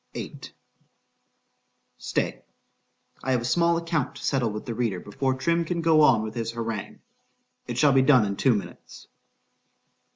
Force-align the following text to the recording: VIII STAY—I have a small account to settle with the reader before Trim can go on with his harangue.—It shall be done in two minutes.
VIII 0.15 0.41
STAY—I 1.99 3.31
have 3.33 3.41
a 3.41 3.45
small 3.45 3.77
account 3.77 4.15
to 4.15 4.23
settle 4.23 4.49
with 4.49 4.65
the 4.65 4.73
reader 4.73 4.99
before 4.99 5.35
Trim 5.35 5.63
can 5.63 5.79
go 5.79 6.01
on 6.01 6.23
with 6.23 6.33
his 6.33 6.53
harangue.—It 6.53 7.77
shall 7.77 7.93
be 7.93 8.01
done 8.01 8.25
in 8.25 8.35
two 8.35 8.55
minutes. 8.55 9.05